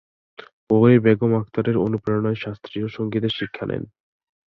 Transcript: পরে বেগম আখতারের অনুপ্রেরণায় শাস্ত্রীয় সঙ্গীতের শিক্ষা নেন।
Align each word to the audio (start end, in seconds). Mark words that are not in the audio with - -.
পরে 0.69 0.95
বেগম 0.99 1.31
আখতারের 1.35 1.75
অনুপ্রেরণায় 1.77 2.41
শাস্ত্রীয় 2.43 2.87
সঙ্গীতের 2.87 3.33
শিক্ষা 3.39 3.65
নেন। 3.65 3.83